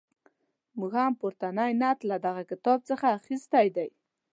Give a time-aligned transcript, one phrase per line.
[0.79, 3.89] موږ هم پورتنی نعت له دغه کتاب څخه اخیستی دی.